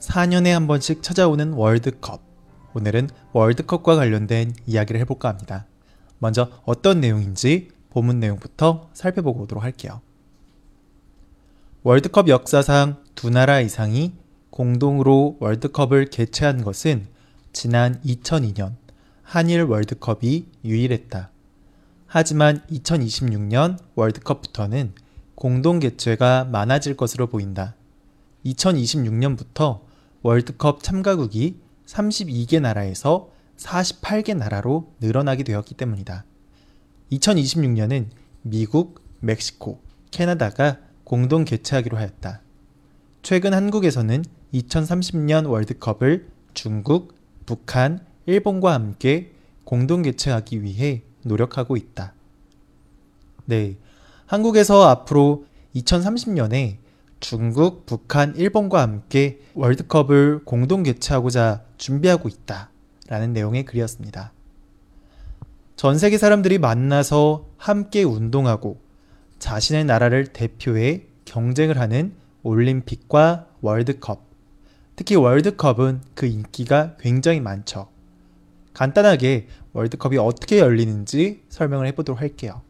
4년에 0.00 0.48
한 0.48 0.66
번씩 0.66 1.02
찾아오는 1.02 1.52
월드컵. 1.52 2.22
오늘은 2.74 3.10
월드컵과 3.32 3.96
관련된 3.96 4.54
이야기를 4.66 5.00
해볼까 5.02 5.28
합니다. 5.28 5.66
먼저 6.18 6.50
어떤 6.64 7.00
내용인지 7.00 7.68
본문 7.90 8.20
내용부터 8.20 8.88
살펴보고 8.94 9.42
오도록 9.42 9.62
할게요. 9.62 10.00
월드컵 11.82 12.28
역사상 12.28 13.02
두 13.14 13.30
나라 13.30 13.60
이상이 13.60 14.12
공동으로 14.50 15.36
월드컵을 15.40 16.06
개최한 16.06 16.62
것은 16.62 17.06
지난 17.52 18.00
2002년 18.02 18.74
한일 19.22 19.62
월드컵이 19.62 20.46
유일했다. 20.64 21.30
하지만 22.06 22.62
2026년 22.70 23.78
월드컵부터는 23.94 24.94
공동 25.34 25.78
개최가 25.78 26.44
많아질 26.44 26.96
것으로 26.96 27.28
보인다. 27.28 27.74
2026년부터 28.44 29.89
월드컵 30.22 30.82
참가국이 30.82 31.56
32개 31.86 32.60
나라에서 32.60 33.30
48개 33.56 34.36
나라로 34.36 34.92
늘어나게 35.00 35.44
되었기 35.44 35.74
때문이다. 35.74 36.24
2026년은 37.12 38.06
미국, 38.42 39.02
멕시코, 39.20 39.80
캐나다가 40.10 40.78
공동 41.04 41.44
개최하기로 41.44 41.96
하였다. 41.96 42.42
최근 43.22 43.52
한국에서는 43.54 44.24
2030년 44.54 45.48
월드컵을 45.48 46.28
중국, 46.54 47.14
북한, 47.46 48.04
일본과 48.26 48.74
함께 48.74 49.32
공동 49.64 50.02
개최하기 50.02 50.62
위해 50.62 51.02
노력하고 51.24 51.76
있다. 51.76 52.14
네. 53.46 53.76
한국에서 54.26 54.88
앞으로 54.88 55.46
2030년에 55.74 56.76
중국, 57.20 57.84
북한, 57.84 58.34
일본과 58.34 58.80
함께 58.80 59.40
월드컵을 59.54 60.44
공동 60.44 60.82
개최하고자 60.82 61.62
준비하고 61.76 62.28
있다. 62.28 62.70
라는 63.08 63.32
내용의 63.32 63.64
글이었습니다. 63.64 64.32
전 65.76 65.98
세계 65.98 66.16
사람들이 66.18 66.58
만나서 66.58 67.46
함께 67.56 68.02
운동하고 68.02 68.80
자신의 69.38 69.84
나라를 69.84 70.28
대표해 70.28 71.06
경쟁을 71.24 71.78
하는 71.78 72.14
올림픽과 72.42 73.48
월드컵. 73.60 74.24
특히 74.96 75.16
월드컵은 75.16 76.02
그 76.14 76.26
인기가 76.26 76.96
굉장히 76.98 77.40
많죠. 77.40 77.88
간단하게 78.74 79.48
월드컵이 79.72 80.16
어떻게 80.18 80.58
열리는지 80.58 81.42
설명을 81.48 81.86
해보도록 81.88 82.20
할게요. 82.20 82.62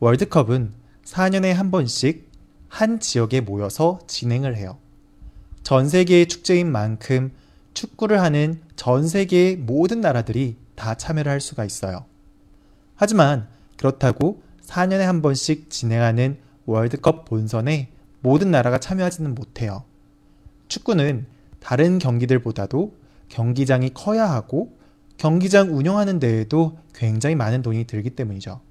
월드컵은 0.00 0.72
4년에 1.04 1.52
한 1.52 1.70
번씩 1.70 2.31
한 2.72 3.00
지역에 3.00 3.42
모여서 3.42 3.98
진행을 4.06 4.56
해요. 4.56 4.78
전 5.62 5.90
세계의 5.90 6.26
축제인 6.26 6.72
만큼 6.72 7.30
축구를 7.74 8.22
하는 8.22 8.62
전 8.76 9.06
세계의 9.06 9.56
모든 9.56 10.00
나라들이 10.00 10.56
다 10.74 10.94
참여를 10.94 11.30
할 11.30 11.38
수가 11.38 11.66
있어요. 11.66 12.06
하지만 12.94 13.46
그렇다고 13.76 14.42
4년에 14.64 15.00
한 15.00 15.20
번씩 15.20 15.68
진행하는 15.68 16.38
월드컵 16.64 17.26
본선에 17.26 17.90
모든 18.20 18.50
나라가 18.50 18.78
참여하지는 18.78 19.34
못해요. 19.34 19.84
축구는 20.68 21.26
다른 21.60 21.98
경기들보다도 21.98 22.96
경기장이 23.28 23.90
커야 23.92 24.30
하고 24.30 24.78
경기장 25.18 25.76
운영하는 25.76 26.18
데에도 26.18 26.78
굉장히 26.94 27.36
많은 27.36 27.60
돈이 27.60 27.86
들기 27.86 28.08
때문이죠. 28.08 28.62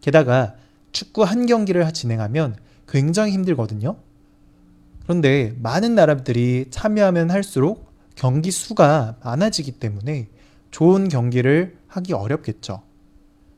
게다가 0.00 0.54
축구 0.92 1.22
한 1.22 1.44
경기를 1.44 1.92
진행하면 1.92 2.56
굉장히 2.90 3.32
힘들거든요. 3.32 3.96
그런데 5.04 5.54
많은 5.60 5.94
나라들이 5.94 6.66
참여하면 6.70 7.30
할수록 7.30 7.90
경기 8.14 8.50
수가 8.50 9.16
많아지기 9.24 9.72
때문에 9.72 10.28
좋은 10.70 11.08
경기를 11.08 11.78
하기 11.88 12.12
어렵겠죠. 12.12 12.82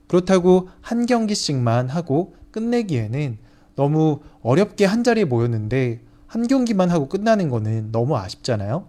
그렇다고 0.07 0.69
한 0.81 1.07
경기씩만 1.07 1.89
하고 1.89 2.37
끝내기에는 2.53 3.39
너무 3.75 4.21
어렵게 4.43 4.85
한 4.85 5.03
자리에 5.03 5.25
모였는데 5.25 6.03
한 6.27 6.47
경기만 6.47 6.91
하고 6.91 7.09
끝나는 7.09 7.49
거는 7.49 7.93
너무 7.93 8.17
아쉽잖아요. 8.17 8.87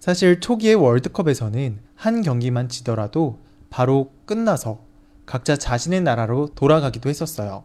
사실 0.00 0.40
초기의 0.40 0.76
월드컵에서는 0.76 1.80
한 1.94 2.22
경기만 2.22 2.68
지더라도 2.68 3.40
바로 3.70 4.12
끝나서 4.24 4.84
각자 5.26 5.56
자신의 5.56 6.02
나라로 6.02 6.48
돌아가기도 6.54 7.08
했었어요. 7.08 7.64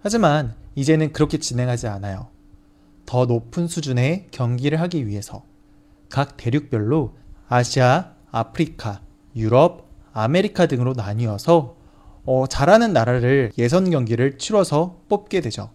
하지만 0.00 0.54
이제는 0.78 1.12
그렇게 1.12 1.38
진행하지 1.38 1.88
않아요. 1.88 2.28
더 3.04 3.26
높은 3.26 3.66
수준의 3.66 4.28
경기를 4.30 4.80
하기 4.82 5.08
위해서 5.08 5.42
각 6.08 6.36
대륙별로 6.36 7.16
아시아, 7.48 8.12
아프리카, 8.30 9.00
유럽, 9.34 9.88
아메리카 10.12 10.66
등으로 10.66 10.92
나뉘어서 10.92 11.76
어, 12.24 12.46
잘하는 12.46 12.92
나라를 12.92 13.50
예선 13.58 13.90
경기를 13.90 14.38
치러서 14.38 15.00
뽑게 15.08 15.40
되죠. 15.40 15.70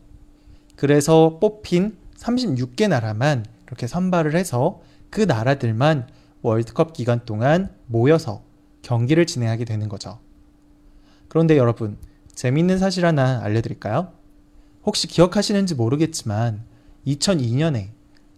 그래서 0.78 1.38
뽑힌 1.42 1.98
36개 2.16 2.88
나라만 2.88 3.46
이렇게 3.68 3.88
선발을 3.88 4.36
해서 4.38 4.82
그 5.10 5.20
나라들만 5.20 6.08
월드컵 6.44 6.94
기간 6.94 7.26
동안 7.26 7.76
모여서 7.88 8.42
경기를 8.84 9.26
진행하게 9.26 9.66
되는 9.66 9.90
거죠. 9.90 10.20
그런데 11.28 11.58
여러분, 11.58 11.98
재밌는 12.36 12.78
사실 12.78 13.06
하나 13.06 13.42
알려드릴까요? 13.44 14.23
혹시 14.86 15.08
기억하시는지 15.08 15.76
모르겠지만 15.76 16.64
2002년에 17.08 17.90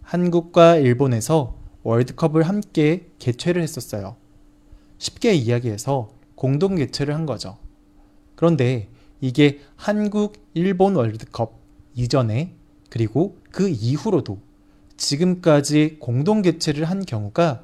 한국과 0.02 0.76
일본에서 0.76 1.56
월드컵을 1.82 2.44
함께 2.44 3.08
개최를 3.18 3.62
했었어요. 3.62 4.16
쉽게 4.98 5.34
이야기해서 5.34 6.10
공동 6.34 6.76
개최를 6.76 7.14
한 7.14 7.26
거죠. 7.26 7.58
그런데 8.34 8.88
이게 9.20 9.60
한국, 9.76 10.34
일본 10.54 10.94
월드컵 10.96 11.58
이전에 11.94 12.54
그리고 12.90 13.38
그 13.50 13.68
이후로도 13.68 14.38
지금까지 14.96 15.96
공동 15.98 16.42
개최를 16.42 16.84
한 16.84 17.04
경우가 17.04 17.62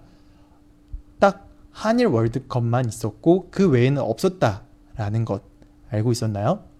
딱 1.18 1.48
한일 1.70 2.06
월드컵만 2.06 2.88
있었고 2.88 3.48
그 3.50 3.68
외에는 3.68 4.02
없었다라는 4.02 5.24
것 5.24 5.42
알고 5.90 6.12
있었나요? 6.12 6.71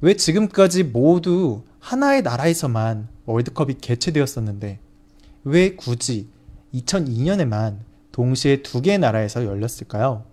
왜 0.00 0.14
지금까지 0.14 0.84
모두 0.84 1.62
하나의 1.80 2.22
나라에서만 2.22 3.08
월드컵이 3.24 3.74
개최되었었는데 3.80 4.78
왜 5.44 5.74
굳이 5.74 6.28
2002년에만 6.74 7.78
동시에 8.12 8.62
두 8.62 8.82
개의 8.82 8.98
나라에서 8.98 9.44
열렸을까요? 9.44 10.24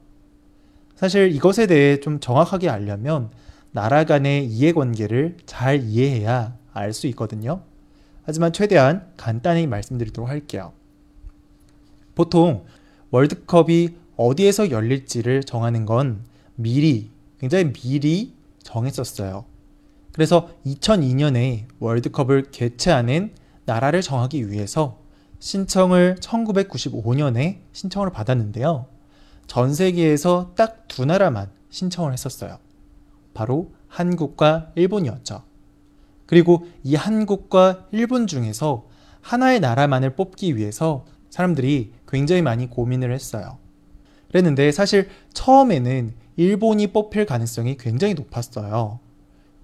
사실 0.95 1.33
이것에 1.33 1.67
대해 1.67 1.99
좀 1.99 2.19
정확하게 2.19 2.69
알려면 2.69 3.29
나라 3.71 4.03
간의 4.03 4.45
이해관계를 4.45 5.37
잘 5.45 5.83
이해해야 5.83 6.57
알 6.73 6.93
수 6.93 7.07
있거든요. 7.07 7.61
하지만 8.23 8.53
최대한 8.53 9.07
간단히 9.17 9.67
말씀드리도록 9.67 10.29
할게요. 10.29 10.73
보통 12.15 12.65
월드컵이 13.11 13.89
어디에서 14.15 14.71
열릴지를 14.71 15.43
정하는 15.43 15.85
건 15.85 16.23
미리, 16.55 17.09
굉장히 17.39 17.73
미리 17.73 18.33
정했었어요. 18.63 19.45
그래서 20.13 20.49
2002년에 20.65 21.65
월드컵을 21.79 22.51
개최하는 22.51 23.33
나라를 23.65 24.01
정하기 24.01 24.49
위해서 24.49 24.99
신청을 25.39 26.17
1995년에 26.21 27.57
신청을 27.73 28.11
받았는데요. 28.11 28.85
전 29.47 29.73
세계에서 29.73 30.53
딱 30.55 30.83
두 30.93 31.05
나라만 31.05 31.49
신청을 31.71 32.13
했었어요. 32.13 32.59
바로 33.33 33.71
한국과 33.87 34.71
일본이었죠. 34.75 35.43
그리고 36.27 36.67
이 36.83 36.93
한국과 36.93 37.87
일본 37.91 38.27
중에서 38.27 38.85
하나의 39.21 39.59
나라만을 39.59 40.15
뽑기 40.15 40.55
위해서 40.55 41.05
사람들이 41.31 41.93
굉장히 42.07 42.43
많이 42.43 42.69
고민을 42.69 43.11
했어요. 43.11 43.57
그랬는데 44.27 44.71
사실 44.71 45.09
처음에는 45.33 46.13
일본이 46.35 46.87
뽑힐 46.87 47.25
가능성이 47.25 47.75
굉장히 47.77 48.13
높았어요. 48.13 48.99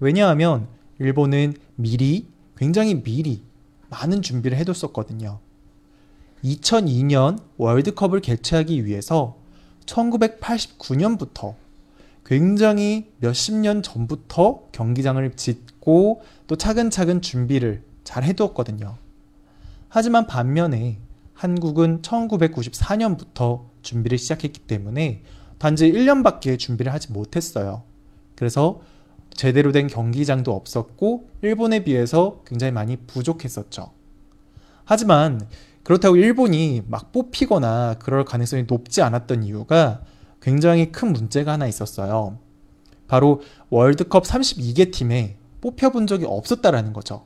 왜냐하면 0.00 0.66
일본은 0.98 1.54
미리, 1.76 2.26
굉장히 2.56 3.02
미리 3.02 3.42
많은 3.90 4.22
준비를 4.22 4.56
해뒀었거든요. 4.58 5.38
2002년 6.44 7.40
월드컵을 7.58 8.20
개최하기 8.20 8.86
위해서 8.86 9.36
1989년부터 9.86 11.54
굉장히 12.24 13.10
몇십 13.18 13.54
년 13.56 13.82
전부터 13.82 14.68
경기장을 14.72 15.30
짓고 15.36 16.22
또 16.46 16.56
차근차근 16.56 17.22
준비를 17.22 17.82
잘 18.04 18.24
해두었거든요. 18.24 18.96
하지만 19.88 20.26
반면에 20.26 20.98
한국은 21.34 22.02
1994년부터 22.02 23.64
준비를 23.82 24.18
시작했기 24.18 24.60
때문에 24.60 25.22
단지 25.58 25.90
1년밖에 25.90 26.58
준비를 26.58 26.92
하지 26.92 27.12
못했어요. 27.12 27.82
그래서 28.36 28.80
제대로 29.40 29.72
된 29.72 29.86
경기장도 29.86 30.54
없었고 30.54 31.30
일본에 31.40 31.82
비해서 31.82 32.42
굉장히 32.44 32.72
많이 32.72 32.98
부족했었죠. 32.98 33.90
하지만 34.84 35.40
그렇다고 35.82 36.16
일본이 36.16 36.82
막 36.86 37.10
뽑히거나 37.10 37.96
그럴 38.00 38.26
가능성이 38.26 38.64
높지 38.68 39.00
않았던 39.00 39.44
이유가 39.44 40.02
굉장히 40.42 40.92
큰 40.92 41.14
문제가 41.14 41.52
하나 41.52 41.66
있었어요. 41.66 42.36
바로 43.08 43.40
월드컵 43.70 44.24
32개 44.24 44.92
팀에 44.92 45.38
뽑혀본 45.62 46.06
적이 46.06 46.26
없었다라는 46.28 46.92
거죠. 46.92 47.24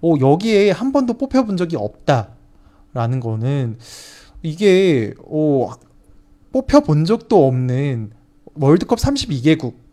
오, 0.00 0.18
여기에 0.18 0.70
한 0.70 0.92
번도 0.92 1.18
뽑혀본 1.18 1.58
적이 1.58 1.76
없다라는 1.76 3.20
거는 3.20 3.78
이게 4.42 5.12
오, 5.26 5.68
뽑혀본 6.52 7.04
적도 7.04 7.46
없는 7.46 8.12
월드컵 8.54 8.98
32개국 8.98 9.85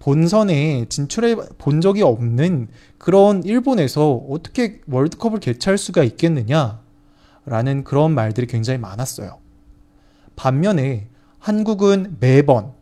본선에 0.00 0.86
진출해 0.88 1.36
본 1.58 1.80
적이 1.82 2.02
없는 2.02 2.68
그런 2.98 3.44
일본에서 3.44 4.14
어떻게 4.30 4.80
월드컵을 4.88 5.40
개최할 5.40 5.76
수가 5.78 6.02
있겠느냐? 6.02 6.80
라는 7.44 7.84
그런 7.84 8.14
말들이 8.14 8.46
굉장히 8.46 8.78
많았어요. 8.78 9.38
반면에 10.36 11.08
한국은 11.38 12.16
매번 12.18 12.72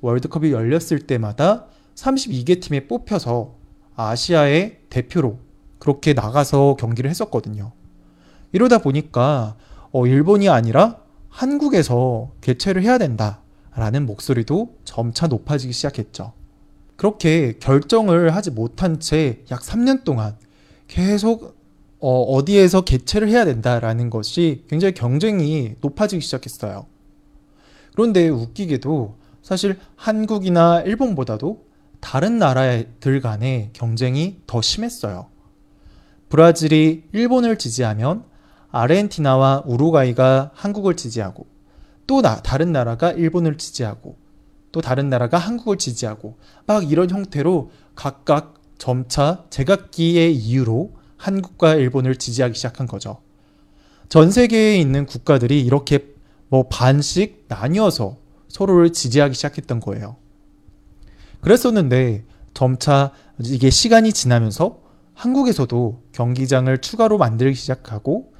월드컵이 0.00 0.52
열렸을 0.52 1.00
때마다 1.00 1.66
32개 1.96 2.62
팀에 2.62 2.86
뽑혀서 2.86 3.54
아시아의 3.96 4.78
대표로 4.88 5.38
그렇게 5.80 6.12
나가서 6.12 6.76
경기를 6.78 7.10
했었거든요. 7.10 7.72
이러다 8.52 8.78
보니까 8.78 9.56
어, 9.90 10.06
일본이 10.06 10.48
아니라 10.48 10.98
한국에서 11.28 12.30
개최를 12.40 12.82
해야 12.82 12.98
된다라는 12.98 14.06
목소리도 14.06 14.76
점차 14.84 15.26
높아지기 15.26 15.72
시작했죠. 15.72 16.37
그렇게 16.98 17.56
결정을 17.60 18.34
하지 18.34 18.50
못한 18.50 18.98
채 18.98 19.44
약 19.52 19.62
3년 19.62 20.02
동안 20.02 20.36
계속 20.88 21.56
어, 22.00 22.44
디에서 22.44 22.80
개최를 22.82 23.28
해야 23.28 23.44
된다라는 23.44 24.10
것이 24.10 24.64
굉장히 24.68 24.94
경쟁이 24.94 25.76
높아지기 25.80 26.20
시작했어요. 26.20 26.86
그런데 27.92 28.28
웃기게도 28.28 29.16
사실 29.42 29.78
한국이나 29.94 30.82
일본보다도 30.82 31.66
다른 32.00 32.38
나라들 32.38 33.20
간의 33.20 33.70
경쟁이 33.72 34.40
더 34.48 34.60
심했어요. 34.60 35.28
브라질이 36.30 37.04
일본을 37.12 37.58
지지하면 37.58 38.24
아르헨티나와 38.70 39.62
우루과이가 39.66 40.50
한국을 40.52 40.96
지지하고 40.96 41.46
또 42.08 42.22
나, 42.22 42.42
다른 42.42 42.72
나라가 42.72 43.12
일본을 43.12 43.56
지지하고 43.56 44.16
또 44.72 44.80
다른 44.80 45.08
나라가 45.08 45.38
한국을 45.38 45.78
지지하고 45.78 46.36
막 46.66 46.90
이런 46.90 47.10
형태로 47.10 47.70
각각 47.94 48.54
점차 48.78 49.44
제각기의 49.50 50.34
이유로 50.34 50.92
한국과 51.16 51.74
일본을 51.74 52.16
지지하기 52.16 52.54
시작한 52.54 52.86
거죠. 52.86 53.20
전 54.08 54.30
세계에 54.30 54.76
있는 54.78 55.04
국가들이 55.04 55.60
이렇게 55.60 56.06
뭐 56.48 56.68
반씩 56.68 57.46
나뉘어서 57.48 58.16
서로를 58.48 58.92
지지하기 58.92 59.34
시작했던 59.34 59.80
거예요. 59.80 60.16
그랬었는데 61.40 62.24
점차 62.54 63.12
이게 63.40 63.70
시간이 63.70 64.12
지나면서 64.12 64.80
한국에서도 65.14 66.02
경기장을 66.12 66.78
추가로 66.78 67.18
만들기 67.18 67.54
시작하고 67.54 68.32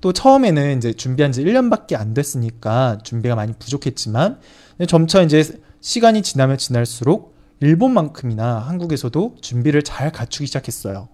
또 0.00 0.12
처음에는 0.12 0.76
이제 0.76 0.92
준비한 0.92 1.32
지 1.32 1.42
1년밖에 1.42 1.94
안 1.94 2.12
됐으니까 2.12 2.98
준비가 3.02 3.34
많이 3.34 3.54
부족했지만 3.58 4.38
점차 4.86 5.22
이제 5.22 5.42
시간이 5.84 6.22
지나면 6.22 6.56
지날수록 6.56 7.34
일본만큼이나 7.60 8.58
한국에서도 8.58 9.36
준비를 9.42 9.82
잘 9.82 10.10
갖추기 10.10 10.46
시작했어요. 10.46 11.10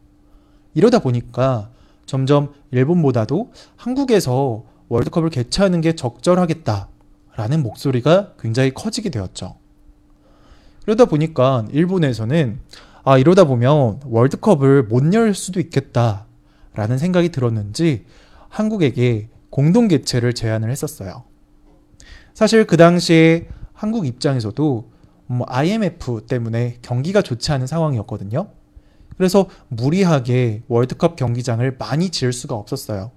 이러다 0.75 1.01
보니까 1.01 1.71
점점 2.07 2.53
일본보다도 2.71 3.51
한국에서 3.75 4.65
월드컵을 4.89 5.31
개최하는 5.31 5.81
게 5.81 5.97
적절하겠다라는 5.97 7.65
목소리가 7.65 8.35
굉장히 8.39 8.73
커지게 8.73 9.11
되었죠. 9.11 9.57
그러다 10.85 11.07
보니까 11.07 11.67
일본에서는 11.73 12.61
아, 13.03 13.19
이러다 13.19 13.45
보면 13.45 13.99
월드컵을 14.05 14.85
못 14.85 15.13
열 15.15 15.35
수도 15.35 15.59
있겠다라는 15.59 16.97
생각이 16.97 17.31
들었는지 17.31 18.07
한국에게 18.49 19.31
공동 19.51 19.89
개최를 19.89 20.33
제안을 20.33 20.71
했었어요. 20.71 21.25
사실 22.35 22.69
그 22.69 22.77
당시에 22.77 23.49
한국 23.81 24.05
입장에서도 24.05 24.91
뭐 25.25 25.47
IMF 25.49 26.27
때문에 26.29 26.77
경기가 26.83 27.23
좋지 27.23 27.51
않은 27.53 27.67
상황이었거든요. 27.67 28.49
그래서 29.17 29.47
무리하게 29.69 30.65
월드컵 30.69 31.17
경기장을 31.17 31.77
많이 31.79 32.11
지을 32.11 32.35
수가 32.35 32.57
없었어요. 32.57 33.11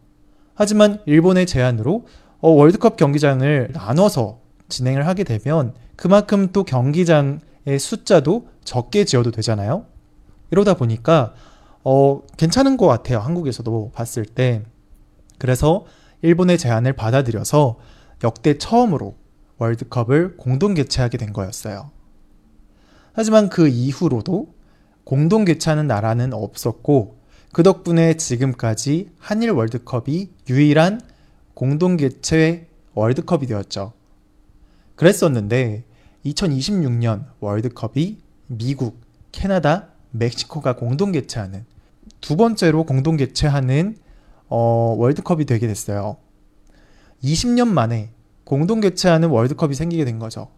하지만 0.54 1.02
일본의 1.06 1.48
제안으로 1.48 2.06
어, 2.40 2.50
월드컵 2.50 2.96
경기장을 2.96 3.72
나눠서 3.74 4.40
진행을 4.70 5.06
하게 5.06 5.26
되면 5.26 5.74
그만큼 5.98 6.54
또 6.54 6.64
경기장의 6.64 7.78
숫자도 7.78 8.48
적게 8.64 9.04
지어도 9.04 9.32
되잖아요. 9.32 9.86
이러다 10.52 10.76
보니까 10.76 11.34
어, 11.84 12.22
괜찮은 12.38 12.78
것 12.78 12.88
같아요. 12.88 13.20
한국에서도 13.20 13.92
봤을 13.94 14.24
때. 14.26 14.64
그래서 15.40 15.84
일본의 16.22 16.58
제안을 16.58 16.94
받아들여서 16.94 17.80
역대 18.24 18.58
처음으로 18.58 19.16
월드컵을 19.58 20.38
공동 20.38 20.74
개최하게 20.74 21.18
된 21.18 21.34
거였어요. 21.34 21.92
하지만 23.14 23.50
그 23.50 23.68
이후로도 23.68 24.54
공동 25.04 25.46
개최하는 25.46 25.88
나라는 25.88 26.34
없었고 26.34 27.18
그 27.52 27.62
덕분에 27.62 28.18
지금까지 28.18 29.12
한일 29.20 29.52
월드컵이 29.52 30.30
유일한 30.50 31.00
공동 31.54 31.98
개최 31.98 32.68
월드컵이 32.96 33.46
되었죠. 33.46 33.94
그랬었는데 34.96 35.84
2026년 36.26 37.26
월드컵이 37.40 38.18
미국, 38.48 39.00
캐나다, 39.32 39.90
멕시코가 40.12 40.76
공동 40.76 41.12
개최하는 41.12 41.66
두 42.22 42.36
번째로 42.38 42.86
공동 42.86 43.18
개최하는 43.18 43.98
어, 44.48 44.96
월드컵이 44.98 45.46
되게 45.46 45.68
됐어요. 45.68 46.18
20년 47.24 47.68
만에 47.68 48.12
공동 48.44 48.82
개최하는 48.82 49.30
월드컵이 49.30 49.74
생기게 49.74 50.06
된 50.06 50.20
거죠. 50.20 50.50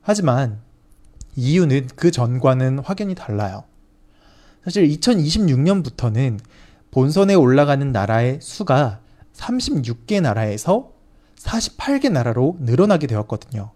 하지만 0.00 0.60
이유는 1.36 1.88
그 1.96 2.10
전과는 2.10 2.80
확연히 2.80 3.14
달라요. 3.14 3.64
사실 4.64 4.88
2026년부터는 4.88 6.38
본선에 6.90 7.34
올라가는 7.34 7.92
나라의 7.92 8.40
수가 8.42 9.00
36개 9.34 10.20
나라에서 10.20 10.92
48개 11.36 12.10
나라로 12.10 12.58
늘어나게 12.60 13.06
되었거든요. 13.06 13.70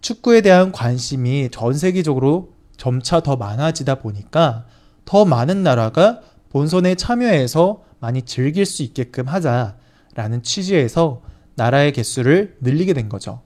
축구에 0.00 0.40
대한 0.40 0.72
관심이 0.72 1.48
전 1.50 1.74
세계적으로 1.74 2.52
점차 2.76 3.20
더 3.20 3.36
많아지다 3.36 3.96
보니까 3.96 4.64
더 5.04 5.24
많은 5.24 5.62
나라가 5.62 6.20
본선에 6.50 6.94
참여해서 6.94 7.82
많이 8.00 8.22
즐길 8.22 8.64
수 8.64 8.82
있게끔 8.82 9.26
하자라는 9.26 10.42
취지에서 10.42 11.20
나라의 11.58 11.92
개수를 11.92 12.56
늘리게 12.60 12.94
된 12.94 13.08
거죠. 13.08 13.42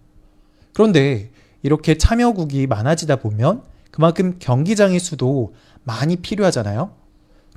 그런데 0.74 1.30
이렇게 1.62 1.96
참여국이 1.96 2.66
많아지다 2.66 3.16
보면 3.16 3.62
그만큼 3.90 4.36
경기장의 4.38 5.00
수도 5.00 5.54
많이 5.82 6.16
필요하잖아요. 6.16 6.92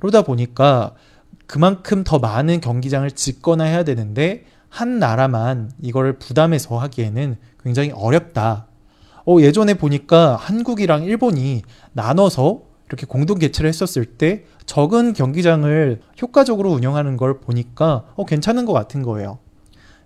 그러다 0.00 0.22
보니까 0.22 0.94
그만큼 1.46 2.02
더 2.04 2.18
많은 2.18 2.60
경기장을 2.60 3.08
짓거나 3.10 3.64
해야 3.64 3.84
되는데 3.84 4.44
한 4.68 4.98
나라만 4.98 5.70
이걸 5.80 6.18
부담해서 6.18 6.78
하기에는 6.78 7.36
굉장히 7.62 7.92
어렵다. 7.92 8.66
어, 9.26 9.36
예전에 9.40 9.74
보니까 9.74 10.36
한국이랑 10.36 11.04
일본이 11.04 11.62
나눠서 11.92 12.62
이렇게 12.88 13.06
공동 13.06 13.38
개최를 13.38 13.68
했었을 13.68 14.04
때 14.04 14.44
적은 14.66 15.12
경기장을 15.12 16.00
효과적으로 16.22 16.70
운영하는 16.70 17.16
걸 17.16 17.40
보니까 17.40 18.04
어, 18.14 18.24
괜찮은 18.24 18.64
것 18.64 18.72
같은 18.72 19.02
거예요. 19.02 19.38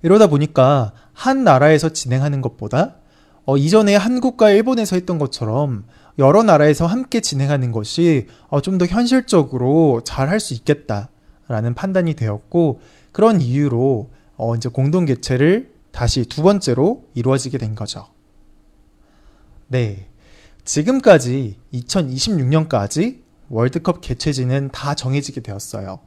이러다 0.03 0.29
보니까 0.29 0.93
한 1.13 1.45
나라에서 1.45 1.91
진행하는 1.91 2.41
것보다 2.41 2.97
어, 3.45 3.57
이전에 3.57 3.97
한국과 3.97 4.51
일본에서 4.51 4.97
했던 4.97 5.19
것처럼 5.19 5.85
여러 6.19 6.43
나라에서 6.43 6.87
함께 6.87 7.21
진행하는 7.21 7.73
것이 7.73 8.27
어, 8.49 8.61
좀 8.61 8.79
더 8.79 8.87
현실적으로 8.87 10.03
잘 10.05 10.29
할 10.29 10.41
수 10.41 10.55
있겠다. 10.55 11.11
된다라는 11.51 11.75
판단이 11.75 12.15
되었고 12.15 12.81
그런 13.13 13.41
이유로 13.41 14.11
어, 14.37 14.55
이제 14.55 14.69
공동 14.69 15.05
개최를 15.05 15.73
다시 15.91 16.25
두 16.25 16.43
번째로 16.43 17.05
이루어지게 17.15 17.59
된 17.59 17.75
거죠. 17.75 18.07
네. 19.67 20.07
지금까지 20.65 21.59
2026년까지 21.75 23.23
월드컵 23.49 24.01
개최지는 24.01 24.71
다 24.73 24.95
정해지게 24.95 25.41
되었어요. 25.41 25.99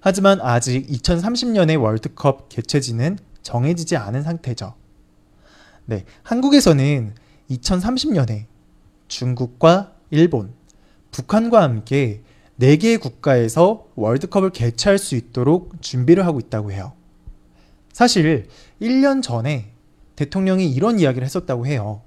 하지만 0.00 0.40
아직 0.40 0.86
2030년의 0.88 1.80
월드컵 1.80 2.48
개최지는 2.48 3.18
정해지지 3.42 3.96
않은 3.96 4.22
상태죠. 4.22 4.74
네. 5.84 6.04
한국에서는 6.22 7.14
2030년에 7.50 8.46
중국과 9.08 9.92
일본, 10.10 10.52
북한과 11.10 11.62
함께 11.62 12.22
4개의 12.60 13.00
국가에서 13.00 13.86
월드컵을 13.94 14.50
개최할 14.50 14.98
수 14.98 15.16
있도록 15.16 15.80
준비를 15.80 16.26
하고 16.26 16.38
있다고 16.38 16.72
해요. 16.72 16.92
사실 17.92 18.48
1년 18.80 19.22
전에 19.22 19.72
대통령이 20.16 20.70
이런 20.70 21.00
이야기를 21.00 21.24
했었다고 21.24 21.66
해요. 21.66 22.02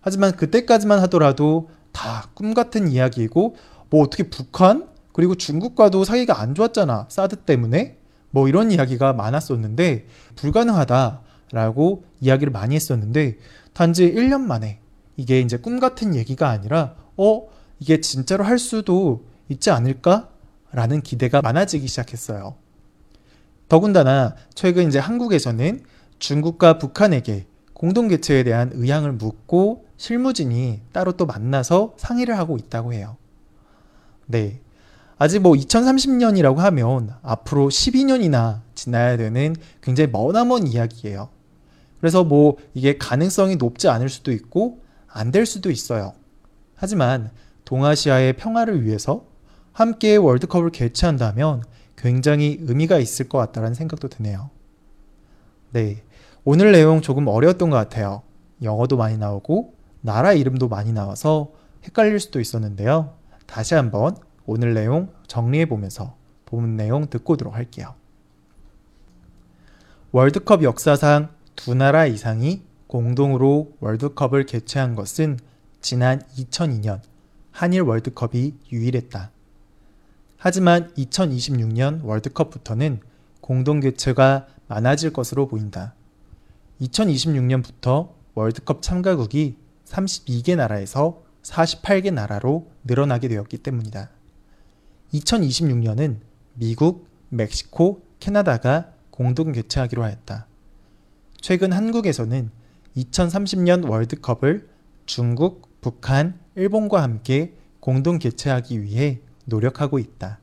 하지만 0.00 0.32
그때까지만 0.32 0.98
하더라도 1.00 1.70
다 1.92 2.28
꿈 2.34 2.54
같은 2.54 2.88
이야기이고 2.88 3.56
뭐 3.90 4.02
어떻게 4.02 4.24
북한 4.24 4.88
그리고 5.18 5.34
중국과도 5.34 6.04
사이가 6.04 6.40
안 6.40 6.54
좋았잖아 6.54 7.06
사드 7.08 7.38
때문에 7.38 7.98
뭐 8.30 8.46
이런 8.46 8.70
이야기가 8.70 9.14
많았었는데 9.14 10.06
불가능하다라고 10.36 12.04
이야기를 12.20 12.52
많이 12.52 12.76
했었는데 12.76 13.38
단지 13.72 14.14
1년 14.14 14.42
만에 14.42 14.78
이게 15.16 15.40
이제 15.40 15.56
꿈 15.56 15.80
같은 15.80 16.14
얘기가 16.14 16.48
아니라 16.48 16.94
어 17.16 17.48
이게 17.80 18.00
진짜로 18.00 18.44
할 18.44 18.60
수도 18.60 19.24
있지 19.48 19.72
않을까라는 19.72 21.00
기대가 21.02 21.42
많아지기 21.42 21.88
시작했어요. 21.88 22.54
더군다나 23.68 24.36
최근 24.54 24.86
이제 24.86 25.00
한국에서는 25.00 25.82
중국과 26.20 26.78
북한에게 26.78 27.46
공동 27.72 28.06
개최에 28.06 28.44
대한 28.44 28.70
의향을 28.72 29.14
묻고 29.14 29.84
실무진이 29.96 30.82
따로 30.92 31.10
또 31.10 31.26
만나서 31.26 31.94
상의를 31.96 32.38
하고 32.38 32.56
있다고 32.56 32.92
해요. 32.92 33.16
네. 34.26 34.60
아직 35.18 35.40
뭐 35.40 35.52
2030년이라고 35.52 36.56
하면 36.56 37.14
앞으로 37.22 37.68
12년이나 37.68 38.60
지나야 38.74 39.16
되는 39.16 39.56
굉장히 39.82 40.10
머나먼 40.10 40.66
이야기예요. 40.68 41.28
그래서 41.98 42.22
뭐 42.22 42.56
이게 42.74 42.96
가능성이 42.96 43.56
높지 43.56 43.88
않을 43.88 44.08
수도 44.08 44.30
있고 44.32 44.80
안 45.08 45.32
될 45.32 45.46
수도 45.46 45.70
있어요. 45.70 46.12
하지만 46.76 47.30
동아시아의 47.64 48.34
평화를 48.34 48.84
위해서 48.84 49.24
함께 49.72 50.16
월드컵을 50.16 50.70
개최한다면 50.70 51.64
굉장히 51.96 52.58
의미가 52.60 52.98
있을 52.98 53.28
것 53.28 53.38
같다는 53.38 53.74
생각도 53.74 54.08
드네요. 54.08 54.50
네. 55.72 56.02
오늘 56.44 56.72
내용 56.72 57.00
조금 57.00 57.26
어려웠던 57.26 57.70
것 57.70 57.76
같아요. 57.76 58.22
영어도 58.62 58.96
많이 58.96 59.18
나오고, 59.18 59.74
나라 60.00 60.32
이름도 60.32 60.68
많이 60.68 60.92
나와서 60.92 61.50
헷갈릴 61.84 62.20
수도 62.20 62.40
있었는데요. 62.40 63.14
다시 63.46 63.74
한번 63.74 64.16
오늘 64.50 64.72
내용 64.72 65.12
정리해 65.26 65.66
보면서 65.66 66.16
본문 66.46 66.74
내용 66.74 67.10
듣고 67.10 67.34
오도록 67.34 67.54
할게요. 67.54 67.94
월드컵 70.10 70.62
역사상 70.62 71.28
두 71.54 71.74
나라 71.74 72.06
이상이 72.06 72.62
공동으로 72.86 73.74
월드컵을 73.80 74.46
개최한 74.46 74.94
것은 74.94 75.38
지난 75.82 76.22
2002년 76.38 77.02
한일 77.50 77.82
월드컵이 77.82 78.54
유일했다. 78.72 79.30
하지만 80.38 80.94
2026년 80.94 82.02
월드컵부터는 82.04 83.00
공동 83.42 83.80
개최가 83.80 84.46
많아질 84.66 85.12
것으로 85.12 85.46
보인다. 85.46 85.94
2026년부터 86.80 88.14
월드컵 88.32 88.80
참가국이 88.80 89.58
32개 89.84 90.56
나라에서 90.56 91.22
48개 91.42 92.14
나라로 92.14 92.70
늘어나게 92.84 93.28
되었기 93.28 93.58
때문이다. 93.58 94.16
2026년은 95.14 96.18
미국, 96.54 97.08
멕시코, 97.28 98.02
캐나다가 98.20 98.92
공동 99.10 99.52
개최하기로 99.52 100.02
하였다. 100.02 100.46
최근 101.40 101.72
한국에서는 101.72 102.50
2030년 102.96 103.88
월드컵을 103.88 104.68
중국, 105.06 105.68
북한, 105.80 106.38
일본과 106.56 107.02
함께 107.02 107.54
공동 107.80 108.18
개최하기 108.18 108.82
위해 108.82 109.20
노력하고 109.44 109.98
있다. 109.98 110.40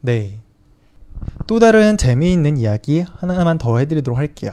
네. 0.00 0.40
또 1.46 1.58
다른 1.58 1.96
재미있는 1.96 2.56
이야기 2.56 3.00
하나만 3.00 3.58
더 3.58 3.78
해드리도록 3.78 4.18
할게요. 4.18 4.52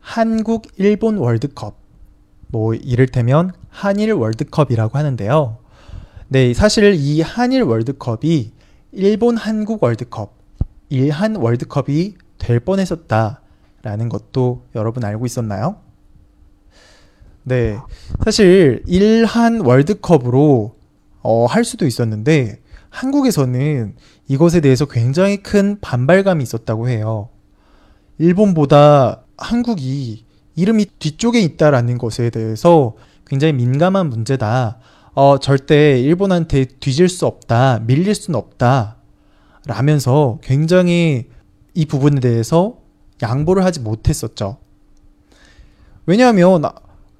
한국, 0.00 0.66
일본 0.76 1.16
월드컵. 1.16 1.76
뭐, 2.48 2.74
이를테면 2.74 3.52
한일 3.70 4.12
월드컵이라고 4.12 4.98
하는데요. 4.98 5.58
네, 6.34 6.52
사실 6.52 6.94
이 6.94 7.20
한일 7.20 7.62
월드컵이 7.62 8.50
일본 8.90 9.36
한국 9.36 9.84
월드컵, 9.84 10.36
일한 10.88 11.36
월드컵이 11.36 12.14
될 12.38 12.58
뻔했었다라는 12.58 14.08
것도 14.08 14.64
여러분 14.74 15.04
알고 15.04 15.26
있었나요? 15.26 15.76
네, 17.44 17.78
사실 18.24 18.82
일한 18.88 19.60
월드컵으로 19.60 20.74
어, 21.22 21.46
할 21.46 21.64
수도 21.64 21.86
있었는데 21.86 22.60
한국에서는 22.90 23.94
이것에 24.26 24.60
대해서 24.60 24.86
굉장히 24.86 25.36
큰 25.36 25.78
반발감이 25.80 26.42
있었다고 26.42 26.88
해요. 26.88 27.28
일본보다 28.18 29.22
한국이 29.36 30.24
이름이 30.56 30.86
뒤쪽에 30.98 31.40
있다라는 31.42 31.96
것에 31.96 32.30
대해서 32.30 32.96
굉장히 33.24 33.52
민감한 33.52 34.08
문제다. 34.08 34.80
어, 35.14 35.38
절대 35.38 36.00
일본한테 36.00 36.64
뒤질 36.64 37.08
수 37.08 37.26
없다. 37.26 37.80
밀릴 37.86 38.14
수는 38.16 38.36
없다. 38.36 38.96
라면서 39.64 40.38
굉장히 40.42 41.28
이 41.72 41.86
부분에 41.86 42.18
대해서 42.20 42.78
양보를 43.22 43.64
하지 43.64 43.78
못했었죠. 43.78 44.58
왜냐하면 46.06 46.64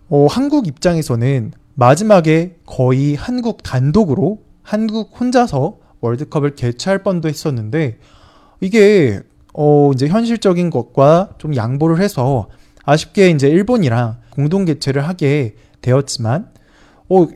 어, 0.09 0.27
한국 0.29 0.67
입장에서는 0.67 1.53
마지막에 1.75 2.57
거의 2.67 3.15
한국 3.15 3.63
단독으로 3.63 4.43
한국 4.63 5.19
혼자서 5.19 5.79
월드컵을 6.01 6.57
개최할 6.57 7.03
뻔도 7.03 7.29
했었는데 7.29 7.99
이게 8.61 9.21
어 9.53 9.91
이제 9.95 10.09
현실적인 10.09 10.71
것과 10.71 11.31
좀 11.39 11.55
양보를 11.55 12.01
해서 12.01 12.49
아쉽게 12.85 13.31
이제 13.31 13.49
일본이랑 13.49 14.19
공동 14.31 14.65
개최를 14.65 15.07
하게 15.07 15.57
되었지만 15.81 16.51
어 17.09 17.27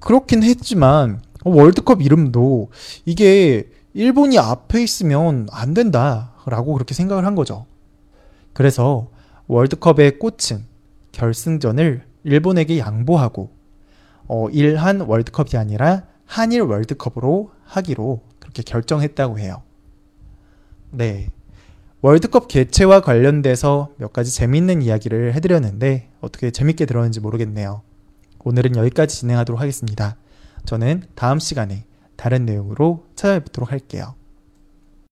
그렇긴 0.00 0.42
했지만 0.42 1.22
어, 1.44 1.50
월드컵 1.50 2.02
이름도 2.02 2.70
이게 3.04 3.70
일본이 3.94 4.38
앞에 4.38 4.82
있으면 4.82 5.48
안 5.50 5.74
된다라고 5.74 6.74
그렇게 6.74 6.94
생각을 6.94 7.24
한 7.24 7.34
거죠. 7.34 7.66
그래서 8.52 9.08
월드컵의 9.46 10.18
꽃은 10.18 10.66
결승전을 11.12 12.04
일본에게 12.24 12.78
양보하고 12.78 13.50
어, 14.26 14.48
일한 14.50 15.00
월드컵이 15.00 15.56
아니라 15.56 16.04
한일 16.26 16.62
월드컵으로 16.62 17.50
하기로 17.64 18.22
그렇게 18.38 18.62
결정했다고 18.62 19.38
해요. 19.38 19.62
네. 20.90 21.28
월드컵 22.00 22.46
개최와 22.48 23.00
관련돼서 23.00 23.90
몇 23.96 24.12
가지 24.12 24.32
재밌는 24.32 24.82
이야기를 24.82 25.34
해드렸는데 25.34 26.10
어떻게 26.20 26.50
재밌게 26.50 26.86
들었는지 26.86 27.20
모르겠네요. 27.20 27.82
오늘은 28.48 28.76
여기까지 28.76 29.14
진행하도록 29.14 29.60
하겠습니다. 29.60 30.16
저는 30.64 31.02
다음 31.14 31.38
시간에 31.38 31.84
다른 32.16 32.46
내용으로 32.46 33.04
찾아뵙도록 33.14 33.70
할게요. 33.70 34.14